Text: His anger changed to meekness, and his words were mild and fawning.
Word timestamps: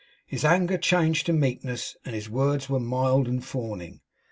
His 0.25 0.43
anger 0.43 0.79
changed 0.79 1.27
to 1.27 1.31
meekness, 1.33 1.95
and 2.05 2.15
his 2.15 2.27
words 2.27 2.67
were 2.67 2.79
mild 2.79 3.27
and 3.27 3.45
fawning. 3.45 4.01